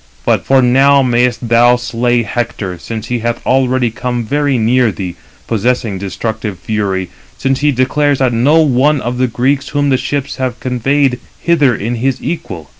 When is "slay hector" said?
1.75-2.79